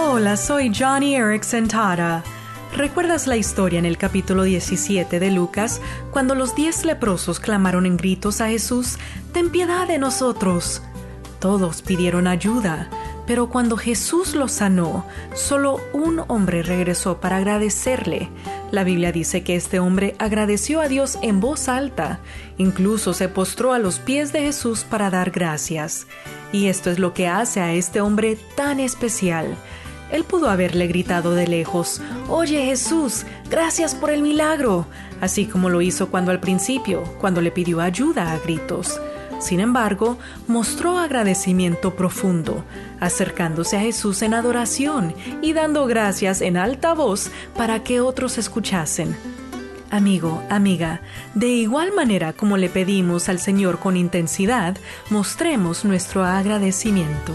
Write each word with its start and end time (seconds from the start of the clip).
Hola, 0.00 0.36
soy 0.36 0.72
Johnny 0.72 1.16
Erickson 1.16 1.66
Tara. 1.66 2.22
¿Recuerdas 2.76 3.26
la 3.26 3.36
historia 3.36 3.80
en 3.80 3.84
el 3.84 3.98
capítulo 3.98 4.44
17 4.44 5.18
de 5.18 5.30
Lucas 5.32 5.80
cuando 6.12 6.36
los 6.36 6.54
diez 6.54 6.84
leprosos 6.84 7.40
clamaron 7.40 7.84
en 7.84 7.96
gritos 7.96 8.40
a 8.40 8.46
Jesús, 8.46 8.96
Ten 9.32 9.50
piedad 9.50 9.88
de 9.88 9.98
nosotros? 9.98 10.82
Todos 11.40 11.82
pidieron 11.82 12.28
ayuda, 12.28 12.88
pero 13.26 13.48
cuando 13.48 13.76
Jesús 13.76 14.36
los 14.36 14.52
sanó, 14.52 15.04
solo 15.34 15.80
un 15.92 16.22
hombre 16.28 16.62
regresó 16.62 17.20
para 17.20 17.38
agradecerle. 17.38 18.30
La 18.70 18.84
Biblia 18.84 19.10
dice 19.10 19.42
que 19.42 19.56
este 19.56 19.80
hombre 19.80 20.14
agradeció 20.20 20.80
a 20.80 20.86
Dios 20.86 21.18
en 21.22 21.40
voz 21.40 21.68
alta, 21.68 22.20
incluso 22.56 23.14
se 23.14 23.28
postró 23.28 23.72
a 23.72 23.80
los 23.80 23.98
pies 23.98 24.32
de 24.32 24.42
Jesús 24.42 24.84
para 24.84 25.10
dar 25.10 25.32
gracias. 25.32 26.06
Y 26.52 26.68
esto 26.68 26.88
es 26.88 27.00
lo 27.00 27.14
que 27.14 27.26
hace 27.26 27.60
a 27.60 27.72
este 27.72 28.00
hombre 28.00 28.38
tan 28.54 28.78
especial. 28.78 29.56
Él 30.10 30.24
pudo 30.24 30.48
haberle 30.48 30.86
gritado 30.86 31.34
de 31.34 31.46
lejos, 31.46 32.00
Oye 32.28 32.64
Jesús, 32.64 33.24
gracias 33.50 33.94
por 33.94 34.10
el 34.10 34.22
milagro, 34.22 34.86
así 35.20 35.46
como 35.46 35.68
lo 35.68 35.82
hizo 35.82 36.08
cuando 36.10 36.30
al 36.30 36.40
principio, 36.40 37.02
cuando 37.18 37.40
le 37.40 37.50
pidió 37.50 37.80
ayuda 37.80 38.32
a 38.32 38.38
gritos. 38.38 39.00
Sin 39.40 39.60
embargo, 39.60 40.18
mostró 40.48 40.98
agradecimiento 40.98 41.94
profundo, 41.94 42.64
acercándose 42.98 43.76
a 43.76 43.80
Jesús 43.80 44.22
en 44.22 44.34
adoración 44.34 45.14
y 45.42 45.52
dando 45.52 45.86
gracias 45.86 46.40
en 46.40 46.56
alta 46.56 46.92
voz 46.92 47.30
para 47.56 47.84
que 47.84 48.00
otros 48.00 48.36
escuchasen. 48.36 49.16
Amigo, 49.90 50.42
amiga, 50.50 51.00
de 51.34 51.48
igual 51.48 51.92
manera 51.94 52.32
como 52.32 52.56
le 52.56 52.68
pedimos 52.68 53.28
al 53.28 53.38
Señor 53.38 53.78
con 53.78 53.96
intensidad, 53.96 54.76
mostremos 55.08 55.84
nuestro 55.84 56.24
agradecimiento. 56.24 57.32